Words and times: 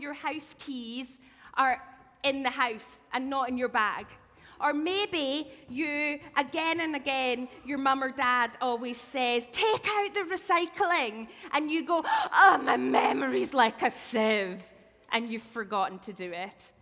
your 0.00 0.14
house 0.14 0.54
keys 0.58 1.18
are 1.54 1.82
in 2.22 2.42
the 2.42 2.50
house 2.50 3.00
and 3.12 3.28
not 3.28 3.48
in 3.48 3.58
your 3.58 3.68
bag. 3.68 4.06
Or 4.60 4.74
maybe 4.74 5.48
you, 5.68 6.20
again 6.36 6.80
and 6.80 6.94
again, 6.94 7.48
your 7.64 7.78
mum 7.78 8.04
or 8.04 8.10
dad 8.10 8.58
always 8.60 8.98
says, 8.98 9.48
take 9.52 9.86
out 9.88 10.14
the 10.14 10.20
recycling. 10.20 11.28
And 11.52 11.70
you 11.70 11.86
go, 11.86 12.04
oh, 12.04 12.60
my 12.62 12.76
memory's 12.76 13.54
like 13.54 13.80
a 13.82 13.90
sieve. 13.90 14.62
And 15.12 15.30
you've 15.30 15.42
forgotten 15.42 15.98
to 16.00 16.12
do 16.12 16.30
it. 16.30 16.72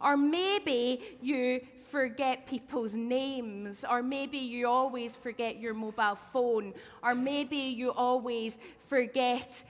Or 0.00 0.16
maybe 0.16 1.00
you 1.22 1.60
forget 1.90 2.46
people's 2.46 2.94
names, 2.94 3.84
or 3.88 4.02
maybe 4.02 4.38
you 4.38 4.68
always 4.68 5.16
forget 5.16 5.58
your 5.58 5.74
mobile 5.74 6.16
phone, 6.32 6.72
or 7.02 7.14
maybe 7.14 7.56
you 7.56 7.90
always 7.90 8.58
forget 8.86 9.64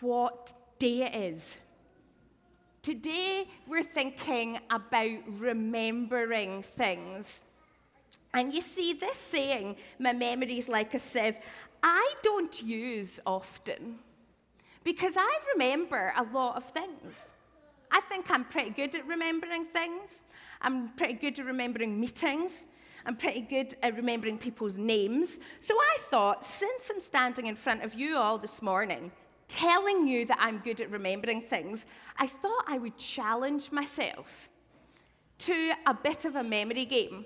what 0.00 0.52
day 0.78 1.02
it 1.02 1.14
is. 1.14 1.58
Today, 2.82 3.48
we're 3.66 3.82
thinking 3.82 4.58
about 4.70 5.20
remembering 5.38 6.62
things. 6.62 7.42
And 8.34 8.52
you 8.52 8.60
see, 8.60 8.92
this 8.92 9.16
saying, 9.16 9.76
my 9.98 10.12
memory's 10.12 10.68
like 10.68 10.92
a 10.92 10.98
sieve, 10.98 11.36
I 11.82 12.14
don't 12.22 12.62
use 12.62 13.20
often 13.24 13.98
because 14.82 15.16
I 15.16 15.38
remember 15.54 16.12
a 16.16 16.24
lot 16.24 16.56
of 16.56 16.64
things. 16.64 17.32
I 17.90 18.00
think 18.00 18.30
I'm 18.30 18.44
pretty 18.44 18.70
good 18.70 18.94
at 18.94 19.06
remembering 19.06 19.66
things. 19.66 20.24
I'm 20.60 20.90
pretty 20.90 21.14
good 21.14 21.38
at 21.38 21.46
remembering 21.46 21.98
meetings. 21.98 22.68
I'm 23.06 23.16
pretty 23.16 23.42
good 23.42 23.76
at 23.82 23.96
remembering 23.96 24.38
people's 24.38 24.76
names. 24.76 25.38
So 25.60 25.74
I 25.74 25.96
thought, 26.00 26.44
since 26.44 26.90
I'm 26.90 27.00
standing 27.00 27.46
in 27.46 27.54
front 27.56 27.82
of 27.82 27.94
you 27.94 28.16
all 28.16 28.38
this 28.38 28.62
morning, 28.62 29.12
telling 29.48 30.06
you 30.06 30.24
that 30.26 30.38
I'm 30.40 30.58
good 30.58 30.80
at 30.80 30.90
remembering 30.90 31.42
things, 31.42 31.86
I 32.16 32.26
thought 32.26 32.64
I 32.66 32.78
would 32.78 32.96
challenge 32.96 33.72
myself 33.72 34.48
to 35.38 35.72
a 35.86 35.94
bit 35.94 36.24
of 36.24 36.36
a 36.36 36.42
memory 36.42 36.84
game. 36.84 37.24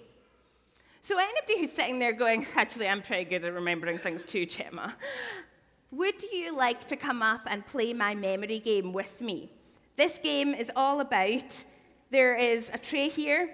So, 1.02 1.18
anybody 1.18 1.60
who's 1.60 1.72
sitting 1.72 1.98
there 1.98 2.12
going, 2.12 2.46
actually, 2.56 2.88
I'm 2.88 3.02
pretty 3.02 3.24
good 3.24 3.44
at 3.44 3.52
remembering 3.52 3.98
things 3.98 4.24
too, 4.24 4.46
Gemma, 4.46 4.96
would 5.90 6.22
you 6.22 6.54
like 6.54 6.86
to 6.88 6.96
come 6.96 7.22
up 7.22 7.42
and 7.46 7.64
play 7.64 7.92
my 7.92 8.14
memory 8.14 8.58
game 8.58 8.92
with 8.92 9.20
me? 9.20 9.50
This 9.96 10.18
game 10.18 10.54
is 10.54 10.70
all 10.76 11.00
about 11.00 11.64
there 12.10 12.36
is 12.36 12.70
a 12.72 12.78
tray 12.78 13.08
here 13.08 13.50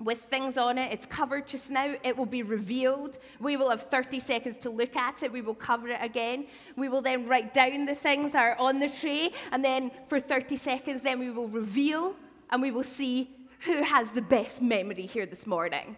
with 0.00 0.18
things 0.18 0.56
on 0.56 0.78
it. 0.78 0.92
It's 0.92 1.06
covered 1.06 1.46
just 1.46 1.70
now. 1.70 1.94
It 2.02 2.16
will 2.16 2.26
be 2.26 2.42
revealed. 2.42 3.18
We 3.40 3.56
will 3.56 3.70
have 3.70 3.82
30 3.82 4.20
seconds 4.20 4.56
to 4.58 4.70
look 4.70 4.96
at 4.96 5.22
it. 5.22 5.32
We 5.32 5.40
will 5.40 5.54
cover 5.54 5.88
it 5.88 5.98
again. 6.00 6.46
We 6.76 6.88
will 6.88 7.02
then 7.02 7.26
write 7.26 7.52
down 7.52 7.86
the 7.86 7.94
things 7.94 8.32
that 8.32 8.42
are 8.42 8.56
on 8.58 8.80
the 8.80 8.88
tray. 8.88 9.32
And 9.52 9.64
then 9.64 9.90
for 10.06 10.20
30 10.20 10.56
seconds, 10.56 11.00
then 11.00 11.18
we 11.18 11.30
will 11.30 11.48
reveal 11.48 12.14
and 12.50 12.62
we 12.62 12.70
will 12.70 12.84
see 12.84 13.28
who 13.60 13.82
has 13.82 14.12
the 14.12 14.22
best 14.22 14.62
memory 14.62 15.06
here 15.06 15.26
this 15.26 15.46
morning. 15.46 15.96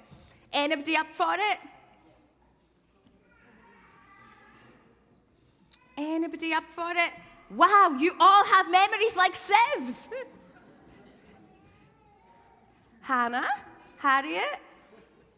Anybody 0.53 0.97
up 0.97 1.07
for 1.13 1.35
it? 1.35 1.59
Anybody 5.97 6.55
up 6.55 6.65
for 6.75 6.91
it? 6.91 7.13
Wow, 7.51 7.97
you 7.99 8.15
all 8.19 8.45
have 8.45 8.71
memories 8.71 9.15
like 9.17 9.35
sieves. 9.35 10.09
Hannah? 13.03 13.49
Harriet? 14.01 14.59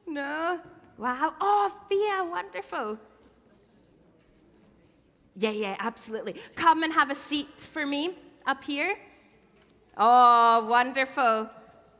No? 0.06 0.60
Wow. 0.96 1.34
Oh, 1.40 1.72
Fia, 1.88 2.24
wonderful. 2.24 2.98
Yeah, 5.34 5.50
yeah, 5.50 5.76
absolutely. 5.78 6.36
Come 6.54 6.84
and 6.84 6.92
have 6.92 7.10
a 7.10 7.14
seat 7.14 7.60
for 7.60 7.84
me 7.84 8.16
up 8.46 8.62
here. 8.62 8.96
Oh, 9.96 10.66
wonderful. 10.68 11.50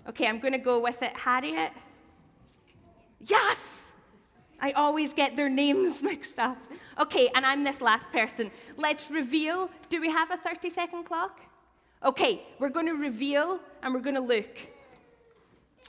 Okay, 0.08 0.26
I'm 0.28 0.38
going 0.38 0.52
to 0.52 0.58
go 0.58 0.78
with 0.78 1.02
it. 1.02 1.12
Harriet? 1.16 1.72
Yes! 3.20 3.82
I 4.60 4.70
always 4.72 5.12
get 5.12 5.34
their 5.36 5.48
names 5.48 6.00
mixed 6.10 6.38
up. 6.38 6.58
Okay, 7.00 7.28
and 7.34 7.44
I'm 7.44 7.64
this 7.64 7.80
last 7.80 8.12
person. 8.12 8.52
Let's 8.76 9.10
reveal. 9.10 9.68
Do 9.90 10.00
we 10.00 10.10
have 10.10 10.30
a 10.30 10.36
30 10.36 10.70
second 10.70 11.04
clock? 11.04 11.40
Okay, 12.04 12.42
we're 12.60 12.68
going 12.68 12.86
to 12.86 12.94
reveal 12.94 13.58
and 13.82 13.92
we're 13.92 14.00
going 14.00 14.14
to 14.14 14.20
look. 14.20 14.58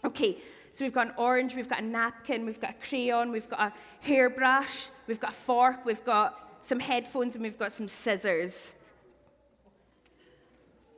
Okay, 0.06 0.38
so 0.74 0.84
we've 0.84 0.94
got 0.94 1.08
an 1.08 1.14
orange, 1.18 1.56
we've 1.56 1.70
got 1.70 1.80
a 1.80 1.86
napkin, 1.86 2.46
we've 2.46 2.60
got 2.60 2.72
a 2.72 2.88
crayon, 2.88 3.32
we've 3.32 3.50
got 3.50 3.60
a 3.60 3.74
hairbrush, 4.00 4.88
we've 5.06 5.20
got 5.20 5.30
a 5.30 5.36
fork, 5.36 5.86
we've 5.86 6.04
got 6.04 6.58
some 6.64 6.80
headphones, 6.80 7.36
and 7.36 7.44
we've 7.44 7.60
got 7.60 7.72
some 7.72 7.88
scissors. 7.88 8.74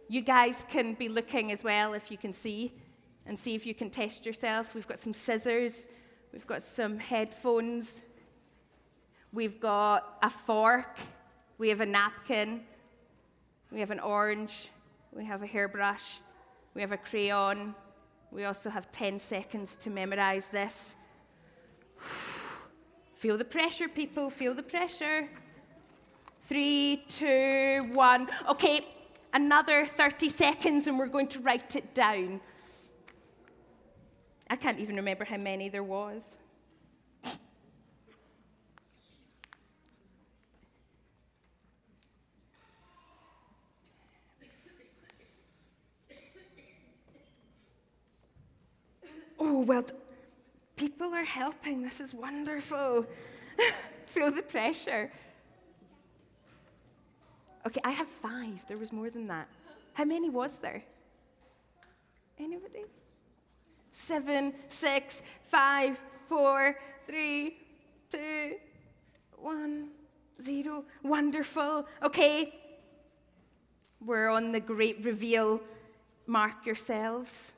You 0.07 0.21
guys 0.21 0.65
can 0.69 0.93
be 0.93 1.09
looking 1.09 1.51
as 1.51 1.61
well 1.61 1.93
if 1.93 2.09
you 2.09 2.17
can 2.17 2.31
see 2.31 2.73
and 3.25 3.37
see 3.37 3.53
if 3.53 3.65
you 3.65 3.73
can 3.73 3.89
test 3.89 4.25
yourself. 4.25 4.73
We've 4.75 4.87
got 4.87 4.97
some 4.97 5.11
scissors, 5.11 5.87
we've 6.31 6.47
got 6.47 6.63
some 6.63 6.97
headphones, 6.97 8.01
we've 9.33 9.59
got 9.59 10.17
a 10.23 10.29
fork, 10.29 10.97
we 11.57 11.67
have 11.67 11.81
a 11.81 11.85
napkin, 11.85 12.61
we 13.71 13.81
have 13.81 13.91
an 13.91 13.99
orange, 13.99 14.69
we 15.11 15.25
have 15.25 15.43
a 15.43 15.47
hairbrush, 15.47 16.19
we 16.75 16.81
have 16.81 16.93
a 16.93 16.97
crayon, 16.97 17.75
we 18.35 18.43
also 18.43 18.69
have 18.69 18.91
10 18.91 19.17
seconds 19.19 19.77
to 19.79 19.89
memorize 19.89 20.49
this. 20.49 20.97
Feel 23.17 23.37
the 23.37 23.45
pressure, 23.45 23.87
people. 23.87 24.29
Feel 24.29 24.53
the 24.53 24.61
pressure. 24.61 25.29
Three, 26.43 27.05
two, 27.07 27.89
one. 27.93 28.27
Okay, 28.49 28.85
another 29.33 29.85
30 29.85 30.27
seconds, 30.27 30.87
and 30.87 30.99
we're 30.99 31.07
going 31.07 31.29
to 31.29 31.39
write 31.39 31.77
it 31.77 31.95
down. 31.95 32.41
I 34.49 34.57
can't 34.57 34.79
even 34.79 34.97
remember 34.97 35.23
how 35.23 35.37
many 35.37 35.69
there 35.69 35.81
was. 35.81 36.35
Oh, 49.37 49.54
well, 49.65 49.85
people 50.75 51.13
are 51.13 51.23
helping. 51.23 51.81
This 51.81 51.99
is 51.99 52.13
wonderful. 52.13 53.05
Feel 54.05 54.31
the 54.31 54.43
pressure. 54.43 55.11
Okay, 57.65 57.81
I 57.83 57.91
have 57.91 58.07
five. 58.07 58.63
There 58.67 58.77
was 58.77 58.93
more 58.93 59.09
than 59.09 59.27
that. 59.27 59.47
How 59.93 60.05
many 60.05 60.29
was 60.29 60.57
there? 60.57 60.83
Anybody? 62.37 62.85
Seven, 63.91 64.53
six, 64.69 65.21
five, 65.41 65.97
four, 66.29 66.75
three, 67.07 67.57
two, 68.11 68.55
one, 69.37 69.89
zero. 70.41 70.83
Wonderful. 71.01 71.87
Okay. 72.03 72.53
We're 73.99 74.29
on 74.29 74.51
the 74.51 74.59
great 74.59 75.03
reveal. 75.03 75.61
Mark 76.27 76.65
yourselves. 76.65 77.53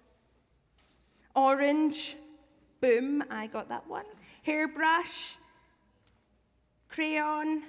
Orange, 1.38 2.18
boom, 2.82 3.24
I 3.30 3.46
got 3.46 3.70
that 3.70 3.88
one. 3.88 4.06
Hairbrush, 4.42 5.36
crayon, 6.90 7.62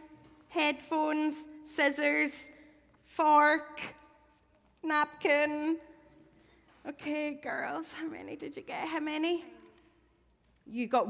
headphones, 0.49 1.47
scissors, 1.65 2.49
fork, 3.05 3.83
napkin. 4.83 5.77
Okay, 6.89 7.35
girls, 7.43 7.93
how 7.93 8.09
many 8.09 8.37
did 8.37 8.57
you 8.57 8.63
get? 8.63 8.89
How 8.89 9.01
many? 9.01 9.45
You 10.67 10.87
got 10.87 11.07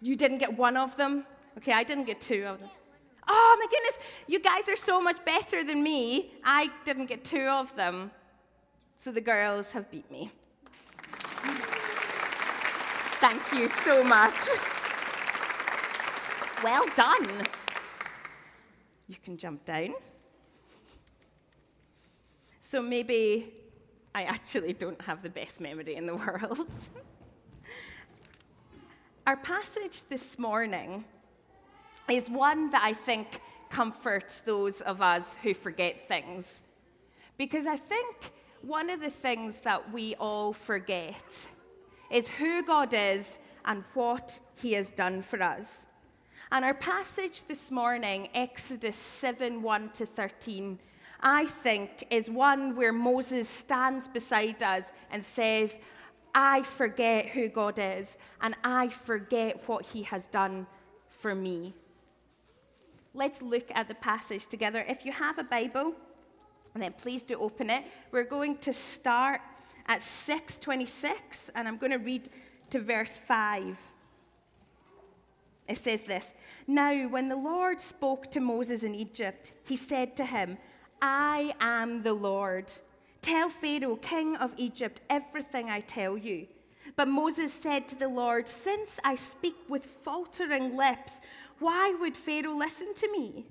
you 0.00 0.14
didn't 0.14 0.38
get 0.38 0.56
one 0.56 0.76
of 0.76 0.96
them? 0.96 1.26
Okay, 1.58 1.72
I 1.72 1.82
didn't 1.82 2.04
get 2.04 2.20
two 2.20 2.44
of 2.44 2.60
them. 2.60 2.70
Oh 3.26 3.56
my 3.58 3.66
goodness, 3.66 3.98
you 4.28 4.38
guys 4.38 4.68
are 4.68 4.76
so 4.76 5.02
much 5.02 5.24
better 5.24 5.64
than 5.64 5.82
me. 5.82 6.34
I 6.44 6.70
didn't 6.84 7.06
get 7.06 7.24
two 7.24 7.48
of 7.48 7.74
them. 7.74 8.12
So 8.96 9.10
the 9.10 9.20
girls 9.20 9.72
have 9.72 9.90
beat 9.90 10.08
me. 10.08 10.30
Thank 13.20 13.52
you 13.52 13.68
so 13.68 14.02
much. 14.04 14.34
Well 16.62 16.84
done. 16.96 17.26
You 19.08 19.16
can 19.22 19.36
jump 19.36 19.64
down. 19.64 19.94
So 22.60 22.82
maybe 22.82 23.52
I 24.14 24.24
actually 24.24 24.72
don't 24.72 25.00
have 25.02 25.22
the 25.22 25.30
best 25.30 25.60
memory 25.60 25.96
in 25.96 26.06
the 26.06 26.14
world. 26.26 26.66
Our 29.26 29.36
passage 29.36 30.02
this 30.08 30.38
morning 30.38 31.04
is 32.10 32.28
one 32.28 32.70
that 32.70 32.82
I 32.82 32.92
think 32.92 33.40
comforts 33.70 34.40
those 34.40 34.80
of 34.82 35.00
us 35.00 35.36
who 35.42 35.54
forget 35.54 36.06
things. 36.06 36.62
Because 37.38 37.66
I 37.66 37.76
think 37.76 38.16
one 38.66 38.88
of 38.88 39.00
the 39.00 39.10
things 39.10 39.60
that 39.60 39.92
we 39.92 40.14
all 40.14 40.52
forget 40.52 41.46
is 42.10 42.28
who 42.28 42.64
God 42.64 42.94
is 42.94 43.38
and 43.64 43.84
what 43.94 44.40
he 44.56 44.72
has 44.72 44.90
done 44.90 45.22
for 45.22 45.42
us. 45.42 45.86
And 46.50 46.64
our 46.64 46.74
passage 46.74 47.44
this 47.44 47.70
morning, 47.70 48.28
Exodus 48.34 48.96
7 48.96 49.60
1 49.60 49.90
to 49.90 50.06
13, 50.06 50.78
I 51.20 51.46
think, 51.46 52.06
is 52.10 52.30
one 52.30 52.76
where 52.76 52.92
Moses 52.92 53.48
stands 53.48 54.08
beside 54.08 54.62
us 54.62 54.92
and 55.10 55.22
says, 55.22 55.78
I 56.34 56.62
forget 56.62 57.26
who 57.26 57.48
God 57.48 57.78
is, 57.78 58.16
and 58.40 58.54
I 58.64 58.88
forget 58.88 59.68
what 59.68 59.84
he 59.86 60.02
has 60.02 60.26
done 60.26 60.66
for 61.08 61.34
me. 61.34 61.74
Let's 63.14 63.40
look 63.42 63.70
at 63.74 63.88
the 63.88 63.94
passage 63.94 64.46
together. 64.46 64.84
If 64.88 65.04
you 65.04 65.12
have 65.12 65.38
a 65.38 65.44
Bible, 65.44 65.94
then 66.82 66.92
please 66.92 67.22
do 67.22 67.38
open 67.38 67.70
it. 67.70 67.84
We're 68.10 68.24
going 68.24 68.58
to 68.58 68.72
start 68.72 69.40
at 69.86 70.02
626, 70.02 71.50
and 71.54 71.68
I'm 71.68 71.76
going 71.76 71.92
to 71.92 71.98
read 71.98 72.28
to 72.70 72.80
verse 72.80 73.16
5. 73.16 73.76
It 75.68 75.78
says 75.78 76.04
this 76.04 76.32
Now, 76.66 77.08
when 77.08 77.28
the 77.28 77.36
Lord 77.36 77.80
spoke 77.80 78.30
to 78.32 78.40
Moses 78.40 78.82
in 78.82 78.94
Egypt, 78.94 79.52
he 79.64 79.76
said 79.76 80.16
to 80.16 80.24
him, 80.24 80.58
I 81.00 81.54
am 81.60 82.02
the 82.02 82.14
Lord. 82.14 82.72
Tell 83.22 83.48
Pharaoh, 83.48 83.96
king 83.96 84.36
of 84.36 84.52
Egypt, 84.56 85.00
everything 85.08 85.70
I 85.70 85.80
tell 85.80 86.18
you. 86.18 86.46
But 86.96 87.08
Moses 87.08 87.52
said 87.52 87.88
to 87.88 87.94
the 87.94 88.08
Lord, 88.08 88.48
Since 88.48 89.00
I 89.04 89.14
speak 89.14 89.56
with 89.68 89.86
faltering 89.86 90.76
lips, 90.76 91.20
why 91.58 91.94
would 92.00 92.16
Pharaoh 92.16 92.54
listen 92.54 92.92
to 92.94 93.12
me? 93.12 93.46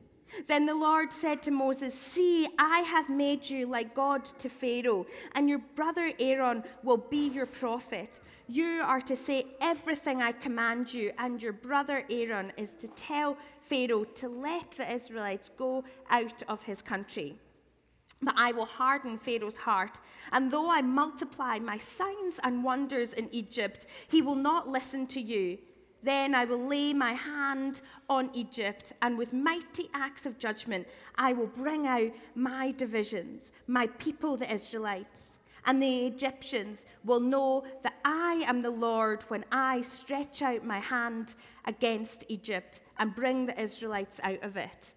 Then 0.47 0.65
the 0.65 0.75
Lord 0.75 1.13
said 1.13 1.41
to 1.43 1.51
Moses, 1.51 1.93
See, 1.93 2.47
I 2.57 2.79
have 2.79 3.09
made 3.09 3.49
you 3.49 3.65
like 3.65 3.93
God 3.93 4.25
to 4.39 4.49
Pharaoh, 4.49 5.05
and 5.35 5.49
your 5.49 5.59
brother 5.75 6.11
Aaron 6.19 6.63
will 6.83 6.97
be 6.97 7.29
your 7.29 7.45
prophet. 7.45 8.19
You 8.47 8.81
are 8.83 9.01
to 9.01 9.15
say 9.15 9.45
everything 9.61 10.21
I 10.21 10.31
command 10.31 10.93
you, 10.93 11.11
and 11.17 11.41
your 11.41 11.53
brother 11.53 12.03
Aaron 12.09 12.51
is 12.57 12.73
to 12.75 12.87
tell 12.89 13.37
Pharaoh 13.61 14.03
to 14.03 14.27
let 14.27 14.71
the 14.71 14.91
Israelites 14.91 15.49
go 15.57 15.83
out 16.09 16.43
of 16.47 16.63
his 16.63 16.81
country. 16.81 17.35
But 18.21 18.35
I 18.37 18.51
will 18.51 18.65
harden 18.65 19.17
Pharaoh's 19.17 19.57
heart, 19.57 19.99
and 20.31 20.49
though 20.49 20.69
I 20.69 20.81
multiply 20.81 21.59
my 21.59 21.77
signs 21.77 22.39
and 22.43 22.63
wonders 22.63 23.13
in 23.13 23.29
Egypt, 23.31 23.85
he 24.07 24.21
will 24.21 24.35
not 24.35 24.69
listen 24.69 25.07
to 25.07 25.21
you. 25.21 25.57
Then 26.03 26.35
I 26.35 26.43
will 26.43 26.59
lay 26.59 26.93
my 26.93 27.13
hand 27.13 27.81
on 28.09 28.29
Egypt, 28.33 28.91
and 29.01 29.17
with 29.17 29.31
mighty 29.31 29.89
acts 29.93 30.25
of 30.25 30.37
judgment, 30.37 30.85
I 31.15 31.31
will 31.31 31.47
bring 31.47 31.87
out 31.87 32.11
my 32.35 32.71
divisions, 32.71 33.53
my 33.67 33.87
people, 33.87 34.35
the 34.35 34.53
Israelites. 34.53 35.37
And 35.65 35.81
the 35.81 36.07
Egyptians 36.07 36.85
will 37.05 37.21
know 37.21 37.63
that 37.83 37.95
I 38.03 38.43
am 38.45 38.61
the 38.61 38.69
Lord 38.69 39.23
when 39.29 39.45
I 39.49 39.79
stretch 39.79 40.41
out 40.41 40.65
my 40.65 40.79
hand 40.79 41.35
against 41.63 42.25
Egypt 42.27 42.81
and 42.99 43.15
bring 43.15 43.45
the 43.45 43.59
Israelites 43.59 44.19
out 44.23 44.43
of 44.43 44.57
it. 44.57 44.93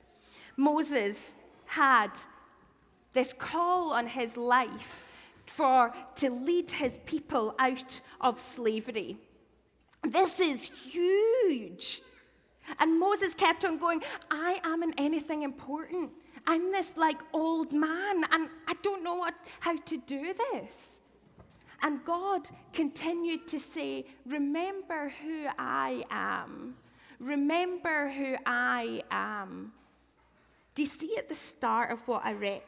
Moses 0.56 1.36
had 1.66 2.10
this 3.12 3.32
call 3.32 3.92
on 3.92 4.08
his 4.08 4.36
life 4.36 5.04
for 5.46 5.94
to 6.16 6.30
lead 6.30 6.70
his 6.70 6.98
people 7.06 7.54
out 7.60 8.00
of 8.20 8.40
slavery. 8.40 9.18
This 10.10 10.40
is 10.40 10.68
huge. 10.68 12.02
And 12.78 12.98
Moses 12.98 13.34
kept 13.34 13.64
on 13.64 13.78
going, 13.78 14.02
I 14.30 14.60
am 14.64 14.82
in 14.82 14.92
anything 14.98 15.42
important. 15.42 16.10
I'm 16.46 16.70
this 16.70 16.96
like 16.96 17.18
old 17.32 17.72
man, 17.72 18.24
and 18.32 18.48
I 18.68 18.74
don't 18.82 19.02
know 19.02 19.16
what, 19.16 19.34
how 19.60 19.76
to 19.76 19.96
do 19.98 20.34
this. 20.52 21.00
And 21.82 22.04
God 22.04 22.48
continued 22.72 23.46
to 23.48 23.60
say, 23.60 24.06
Remember 24.24 25.12
who 25.22 25.46
I 25.58 26.04
am. 26.10 26.76
Remember 27.18 28.08
who 28.08 28.36
I 28.44 29.02
am. 29.10 29.72
Do 30.74 30.82
you 30.82 30.88
see 30.88 31.16
at 31.16 31.28
the 31.28 31.34
start 31.34 31.90
of 31.90 32.06
what 32.06 32.24
I 32.24 32.32
read? 32.32 32.62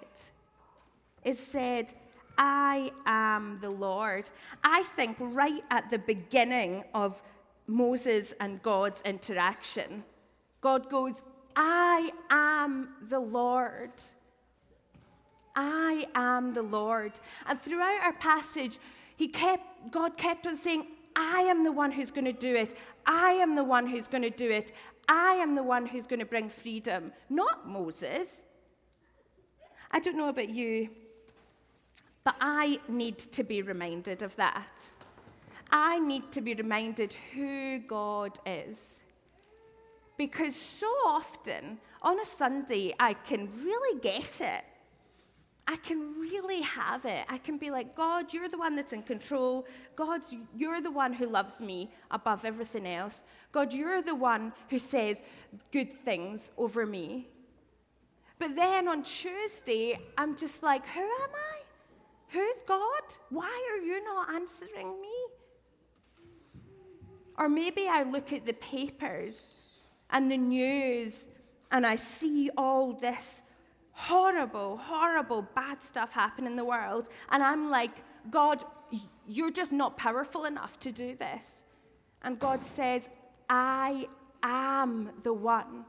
It 1.23 1.37
said, 1.37 1.93
I 2.39 2.93
am 3.05 3.59
the 3.61 3.71
Lord. 3.71 4.31
I 4.63 4.85
think 4.97 5.17
right 5.21 5.63
at 5.71 5.91
the 5.91 5.99
beginning 5.99 6.85
of 6.95 7.21
Moses 7.67 8.33
and 8.41 8.63
God's 8.63 9.03
interaction, 9.03 10.05
God 10.61 10.89
goes, 10.89 11.23
I 11.57 12.13
am 12.31 12.91
the 13.09 13.19
Lord. 13.19 13.93
I 15.57 16.07
am 16.15 16.55
the 16.55 16.63
Lord. 16.63 17.13
And 17.47 17.61
throughout 17.61 18.01
our 18.03 18.13
passage, 18.13 18.79
he 19.17 19.27
kept, 19.27 19.91
God 19.91 20.17
kept 20.17 20.47
on 20.47 20.57
saying, 20.57 20.87
I 21.17 21.41
am 21.41 21.65
the 21.65 21.73
one 21.73 21.91
who's 21.91 22.13
going 22.13 22.27
to 22.27 22.33
do 22.33 22.55
it. 22.55 22.75
I 23.05 23.33
am 23.33 23.57
the 23.57 23.65
one 23.65 23.89
who's 23.89 24.07
going 24.07 24.23
to 24.23 24.31
do 24.31 24.51
it. 24.51 24.71
I 25.09 25.33
am 25.35 25.57
the 25.57 25.63
one 25.65 25.87
who's 25.87 26.07
going 26.07 26.21
to 26.21 26.27
bring 26.27 26.49
freedom, 26.49 27.13
not 27.29 27.67
Moses. 27.69 28.43
I 29.91 29.99
don't 29.99 30.17
know 30.17 30.29
about 30.29 30.51
you, 30.51 30.91
but 32.29 32.37
I 32.43 32.79
need 32.89 33.17
to 33.19 33.43
be 33.43 33.63
reminded 33.63 34.23
of 34.23 34.37
that. 34.37 34.83
I 35.71 35.99
need 35.99 36.31
to 36.33 36.43
be 36.43 36.53
reminded 36.53 37.17
who 37.33 37.79
God 37.79 38.39
is. 38.45 39.01
Because 40.19 40.55
so 40.55 40.89
often 41.07 41.79
on 42.03 42.21
a 42.21 42.27
Sunday, 42.27 42.95
I 43.01 43.15
can 43.15 43.49
really 43.65 43.99
get 44.01 44.43
it. 44.43 44.63
I 45.67 45.77
can 45.77 46.21
really 46.21 46.61
have 46.61 47.07
it. 47.07 47.25
I 47.31 47.39
can 47.39 47.57
be 47.57 47.71
like, 47.71 47.97
God, 47.97 48.35
you're 48.35 48.51
the 48.51 48.59
one 48.59 48.77
that's 48.77 48.93
in 48.93 49.05
control. 49.05 49.65
God, 49.97 50.21
you're 50.55 50.83
the 50.83 50.91
one 50.91 51.15
who 51.15 51.29
loves 51.29 51.63
me 51.63 51.91
above 52.11 52.45
everything 52.45 52.87
else. 52.87 53.23
God, 53.53 53.73
you're 53.73 54.03
the 54.03 54.15
one 54.15 54.53
who 54.69 54.79
says 54.79 55.23
good 55.73 55.91
things 55.91 56.53
over 56.59 56.85
me. 56.85 57.27
But 58.39 58.55
then 58.55 58.87
on 58.87 59.03
Tuesday, 59.03 59.99
I'm 60.19 60.37
just 60.37 60.63
like, 60.63 60.87
who 60.89 61.01
am 61.01 61.31
I? 61.35 61.48
Who's 62.29 62.63
God? 62.67 63.03
Why 63.31 63.69
are 63.73 63.83
you 63.83 64.05
not 64.05 64.35
answering 64.35 65.01
me? 65.01 65.17
Or 67.37 67.49
maybe 67.49 67.87
I 67.89 68.03
look 68.03 68.33
at 68.33 68.45
the 68.45 68.53
papers 68.55 69.47
and 70.11 70.31
the 70.31 70.37
news 70.37 71.29
and 71.71 71.87
I 71.87 71.97
see 71.97 72.51
all 72.57 72.93
this 72.93 73.43
horrible, 73.99 74.77
horrible, 74.77 75.43
bad 75.43 75.83
stuff 75.83 76.13
happen 76.13 76.47
in 76.47 76.55
the 76.55 76.65
world, 76.65 77.09
and 77.31 77.43
I'm 77.43 77.69
like, 77.69 77.91
God, 78.31 78.65
you're 79.27 79.51
just 79.51 79.73
not 79.73 79.97
powerful 79.97 80.45
enough 80.45 80.79
to 80.81 80.93
do 80.93 81.17
this. 81.17 81.65
And 82.23 82.39
God 82.39 82.65
says, 82.65 83.11
I 83.51 84.07
am 84.43 85.11
the 85.25 85.33
one. 85.33 85.85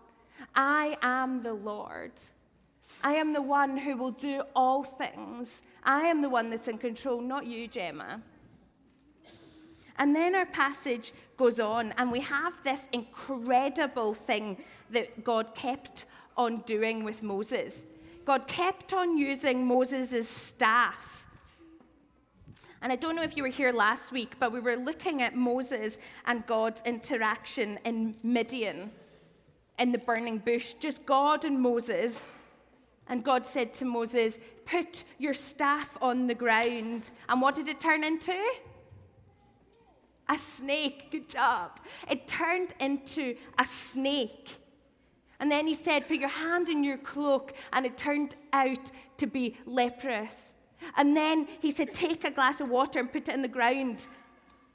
I 0.55 0.97
am 1.01 1.43
the 1.43 1.53
Lord. 1.53 2.13
I 3.03 3.13
am 3.13 3.33
the 3.33 3.41
one 3.41 3.77
who 3.77 3.95
will 3.95 4.11
do 4.11 4.43
all 4.55 4.83
things. 4.83 5.61
I 5.83 6.01
am 6.01 6.21
the 6.21 6.29
one 6.29 6.49
that's 6.49 6.67
in 6.67 6.77
control, 6.77 7.21
not 7.21 7.45
you, 7.45 7.67
Gemma. 7.67 8.21
And 9.97 10.15
then 10.15 10.35
our 10.35 10.45
passage 10.45 11.13
goes 11.37 11.59
on, 11.59 11.93
and 11.97 12.11
we 12.11 12.21
have 12.21 12.53
this 12.63 12.87
incredible 12.93 14.13
thing 14.13 14.57
that 14.91 15.23
God 15.23 15.55
kept 15.55 16.05
on 16.37 16.61
doing 16.61 17.03
with 17.03 17.23
Moses. 17.23 17.85
God 18.25 18.47
kept 18.47 18.93
on 18.93 19.17
using 19.17 19.65
Moses' 19.65 20.27
staff. 20.27 21.25
And 22.81 22.93
I 22.93 22.95
don't 22.95 23.15
know 23.15 23.23
if 23.23 23.35
you 23.35 23.43
were 23.43 23.49
here 23.49 23.73
last 23.73 24.11
week, 24.11 24.35
but 24.39 24.53
we 24.53 24.61
were 24.61 24.77
looking 24.77 25.21
at 25.21 25.35
Moses 25.35 25.99
and 26.25 26.45
God's 26.45 26.81
interaction 26.85 27.77
in 27.83 28.15
Midian, 28.23 28.91
in 29.79 29.91
the 29.91 29.97
burning 29.97 30.37
bush, 30.37 30.75
just 30.79 31.05
God 31.05 31.43
and 31.43 31.59
Moses. 31.59 32.27
And 33.09 33.23
God 33.23 33.45
said 33.45 33.73
to 33.73 33.85
Moses, 33.85 34.37
Put 34.65 35.03
your 35.17 35.33
staff 35.33 35.97
on 35.99 36.27
the 36.27 36.35
ground. 36.35 37.09
And 37.27 37.41
what 37.41 37.55
did 37.55 37.67
it 37.67 37.81
turn 37.81 38.03
into? 38.03 38.39
A 40.29 40.37
snake. 40.37 41.09
Good 41.11 41.27
job. 41.27 41.79
It 42.09 42.27
turned 42.27 42.75
into 42.79 43.35
a 43.57 43.65
snake. 43.65 44.57
And 45.39 45.51
then 45.51 45.65
he 45.65 45.73
said, 45.73 46.07
Put 46.07 46.19
your 46.19 46.29
hand 46.29 46.69
in 46.69 46.83
your 46.83 46.97
cloak. 46.99 47.53
And 47.73 47.85
it 47.85 47.97
turned 47.97 48.35
out 48.53 48.91
to 49.17 49.25
be 49.25 49.57
leprous. 49.65 50.53
And 50.95 51.17
then 51.17 51.47
he 51.61 51.71
said, 51.71 51.93
Take 51.95 52.23
a 52.23 52.31
glass 52.31 52.61
of 52.61 52.69
water 52.69 52.99
and 52.99 53.11
put 53.11 53.27
it 53.27 53.33
in 53.33 53.41
the 53.41 53.47
ground. 53.47 54.05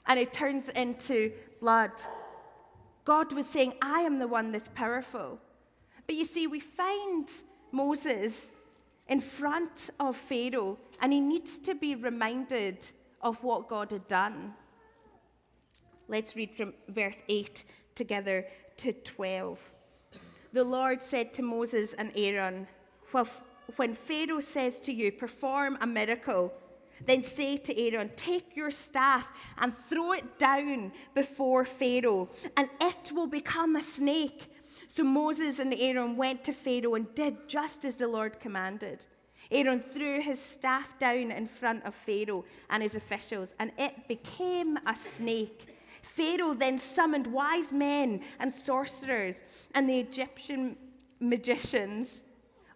And 0.07 0.19
it 0.19 0.33
turns 0.33 0.69
into 0.71 1.33
blood. 1.61 1.93
God 3.05 3.33
was 3.33 3.47
saying, 3.47 3.75
I 3.81 4.01
am 4.01 4.19
the 4.19 4.27
one 4.27 4.51
that's 4.51 4.71
powerful. 4.71 5.39
But 6.07 6.17
you 6.17 6.25
see, 6.25 6.47
we 6.47 6.61
find 6.61 7.29
Moses 7.75 8.51
in 9.09 9.21
front 9.21 9.91
of 10.01 10.17
Pharaoh, 10.17 10.79
and 11.01 11.13
he 11.13 11.21
needs 11.21 11.59
to 11.59 11.75
be 11.75 11.95
reminded 11.95 12.79
of 13.21 13.43
what 13.43 13.69
God 13.69 13.91
had 13.93 14.09
done. 14.09 14.55
Let's 16.09 16.37
read 16.37 16.55
from 16.57 16.75
verse 16.89 17.19
8 17.29 17.65
together 17.95 18.47
to 18.79 18.93
12. 18.93 19.59
The 20.53 20.65
Lord 20.65 21.03
said 21.03 21.35
to 21.35 21.43
Moses 21.43 21.95
and 21.95 22.13
Aaron, 22.15 22.67
When 23.77 23.95
Pharaoh 23.95 24.41
says 24.41 24.81
to 24.81 24.93
you, 24.93 25.11
Perform 25.11 25.77
a 25.81 25.87
miracle, 25.87 26.53
then 27.05 27.23
say 27.23 27.57
to 27.57 27.77
Aaron, 27.77 28.11
Take 28.15 28.57
your 28.57 28.71
staff 28.71 29.29
and 29.59 29.75
throw 29.75 30.13
it 30.13 30.39
down 30.39 30.93
before 31.15 31.65
Pharaoh, 31.65 32.29
and 32.57 32.69
it 32.81 33.13
will 33.13 33.27
become 33.27 33.77
a 33.77 33.83
snake. 33.83 34.54
So 34.95 35.03
Moses 35.03 35.59
and 35.59 35.75
Aaron 35.75 36.17
went 36.17 36.45
to 36.45 36.53
Pharaoh 36.53 36.95
and 36.95 37.13
did 37.17 37.49
just 37.49 37.85
as 37.85 37.97
the 37.97 38.07
Lord 38.07 38.39
commanded. 38.39 39.05
Aaron 39.51 39.81
threw 39.81 40.21
his 40.21 40.39
staff 40.41 40.97
down 41.01 41.33
in 41.33 41.49
front 41.49 41.85
of 41.85 41.97
Pharaoh 41.97 42.45
and 42.71 42.81
his 42.81 42.95
officials, 42.95 43.57
and 43.59 43.73
it 43.77 44.07
became 44.07 44.79
a 44.87 44.95
snake. 44.95 45.67
Pharaoh 46.01 46.55
then 46.55 46.79
summoned 46.79 47.27
wise 47.27 47.73
men 47.73 48.23
and 48.39 48.55
sorcerers, 48.55 49.43
and 49.75 49.89
the 49.89 49.99
Egyptian 49.99 50.77
magicians 51.19 52.23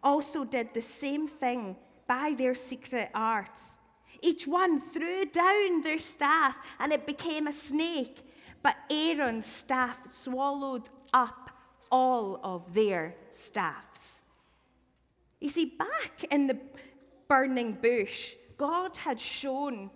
also 0.03 0.43
did 0.43 0.75
the 0.75 0.83
same 0.83 1.29
thing 1.29 1.77
by 2.09 2.35
their 2.37 2.57
secret 2.57 3.11
arts. 3.15 3.79
Each 4.23 4.45
one 4.45 4.81
threw 4.81 5.25
down 5.25 5.83
their 5.83 5.99
staff, 5.99 6.59
and 6.81 6.93
it 6.93 7.07
became 7.07 7.47
a 7.47 7.53
snake. 7.53 8.29
But 8.61 8.75
Aaron's 8.91 9.47
staff 9.47 9.99
swallowed 10.13 10.91
up 11.15 11.53
all 11.91 12.41
of 12.43 12.75
their 12.75 13.15
staffs. 13.33 14.23
You 15.41 15.49
see, 15.49 15.67
back 15.79 16.25
in 16.31 16.47
the 16.47 16.59
burning 17.29 17.73
bush, 17.73 18.35
God 18.57 18.97
had 18.97 19.21
shown 19.21 19.91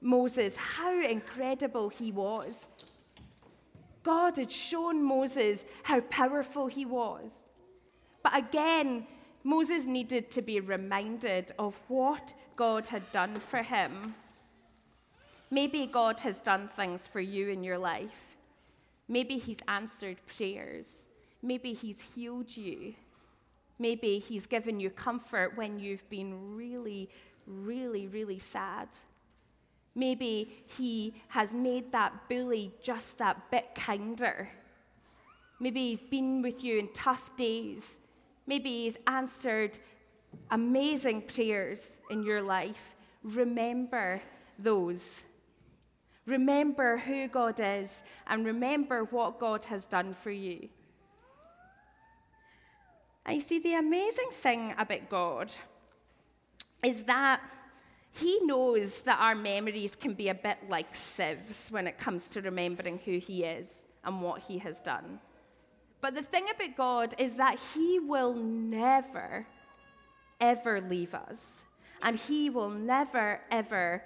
Moses 0.00 0.56
how 0.56 1.00
incredible 1.00 1.88
he 1.88 2.12
was. 2.12 2.66
God 4.02 4.36
had 4.36 4.50
shown 4.50 5.02
Moses 5.02 5.66
how 5.82 6.00
powerful 6.02 6.66
he 6.66 6.84
was. 6.84 7.42
But 8.22 8.36
again, 8.36 9.06
Moses 9.42 9.86
needed 9.86 10.30
to 10.32 10.42
be 10.42 10.60
reminded 10.60 11.52
of 11.58 11.80
what 11.88 12.34
God 12.56 12.86
had 12.88 13.10
done 13.12 13.34
for 13.34 13.62
him. 13.62 14.14
Maybe 15.50 15.86
God 15.86 16.20
has 16.20 16.40
done 16.40 16.68
things 16.68 17.06
for 17.06 17.20
you 17.20 17.48
in 17.48 17.62
your 17.62 17.78
life. 17.78 18.36
Maybe 19.08 19.38
He's 19.38 19.60
answered 19.68 20.16
prayers. 20.26 21.06
Maybe 21.44 21.74
He's 21.74 22.00
healed 22.00 22.56
you. 22.56 22.94
Maybe 23.78 24.18
He's 24.18 24.46
given 24.46 24.80
you 24.80 24.88
comfort 24.88 25.56
when 25.56 25.78
you've 25.78 26.08
been 26.08 26.56
really, 26.56 27.10
really, 27.46 28.06
really 28.06 28.38
sad. 28.38 28.88
Maybe 29.94 30.64
He 30.66 31.14
has 31.28 31.52
made 31.52 31.92
that 31.92 32.28
bully 32.30 32.72
just 32.82 33.18
that 33.18 33.50
bit 33.50 33.74
kinder. 33.74 34.48
Maybe 35.60 35.90
He's 35.90 36.00
been 36.00 36.40
with 36.40 36.64
you 36.64 36.78
in 36.78 36.88
tough 36.94 37.36
days. 37.36 38.00
Maybe 38.46 38.70
He's 38.70 38.96
answered 39.06 39.78
amazing 40.50 41.22
prayers 41.22 41.98
in 42.08 42.22
your 42.22 42.40
life. 42.40 42.96
Remember 43.22 44.22
those. 44.58 45.24
Remember 46.24 46.96
who 46.96 47.28
God 47.28 47.60
is 47.60 48.02
and 48.26 48.46
remember 48.46 49.04
what 49.04 49.38
God 49.38 49.66
has 49.66 49.86
done 49.86 50.14
for 50.14 50.30
you. 50.30 50.70
I 53.26 53.38
see 53.38 53.58
the 53.58 53.74
amazing 53.74 54.30
thing 54.32 54.74
about 54.76 55.08
God 55.08 55.50
is 56.82 57.04
that 57.04 57.40
He 58.12 58.38
knows 58.42 59.00
that 59.02 59.18
our 59.18 59.34
memories 59.34 59.96
can 59.96 60.12
be 60.12 60.28
a 60.28 60.34
bit 60.34 60.58
like 60.68 60.94
sieves 60.94 61.70
when 61.70 61.86
it 61.86 61.98
comes 61.98 62.28
to 62.30 62.42
remembering 62.42 63.00
who 63.04 63.18
He 63.18 63.44
is 63.44 63.82
and 64.04 64.20
what 64.20 64.42
He 64.42 64.58
has 64.58 64.80
done. 64.80 65.20
But 66.02 66.14
the 66.14 66.22
thing 66.22 66.44
about 66.54 66.76
God 66.76 67.14
is 67.16 67.36
that 67.36 67.58
He 67.72 67.98
will 67.98 68.34
never, 68.34 69.46
ever 70.38 70.82
leave 70.82 71.14
us. 71.14 71.64
And 72.02 72.18
He 72.18 72.50
will 72.50 72.68
never, 72.68 73.40
ever 73.50 74.04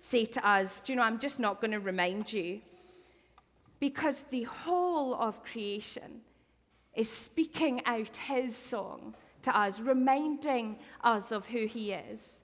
say 0.00 0.26
to 0.26 0.46
us, 0.46 0.80
Do 0.80 0.92
you 0.92 0.98
know, 0.98 1.04
I'm 1.04 1.18
just 1.18 1.38
not 1.38 1.62
going 1.62 1.70
to 1.70 1.80
remind 1.80 2.30
you. 2.30 2.60
Because 3.80 4.24
the 4.28 4.42
whole 4.42 5.14
of 5.14 5.42
creation 5.42 6.20
is 6.94 7.10
speaking 7.10 7.82
out 7.86 8.16
His 8.16 8.56
song 8.56 9.14
to 9.42 9.56
us, 9.56 9.80
reminding 9.80 10.78
us 11.02 11.32
of 11.32 11.46
who 11.46 11.66
He 11.66 11.92
is. 11.92 12.42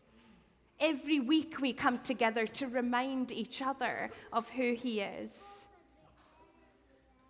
Every 0.80 1.20
week 1.20 1.60
we 1.60 1.72
come 1.72 1.98
together 1.98 2.46
to 2.46 2.66
remind 2.66 3.32
each 3.32 3.62
other 3.62 4.10
of 4.32 4.48
who 4.50 4.74
He 4.74 5.00
is. 5.00 5.66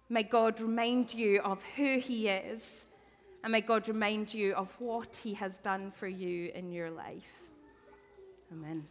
May 0.09 0.23
God 0.23 0.61
remind 0.61 1.14
you 1.14 1.40
of 1.40 1.62
who 1.76 1.99
He 1.99 2.28
is, 2.28 2.87
and 3.42 3.52
may 3.52 3.61
God 3.61 3.88
remind 3.88 4.33
you 4.33 4.54
of 4.54 4.75
what 4.78 5.16
He 5.16 5.35
has 5.35 5.59
done 5.59 5.90
for 5.90 6.09
you 6.09 6.50
in 6.54 6.71
your 6.73 6.90
life. 6.90 7.40
Amen. 8.52 8.87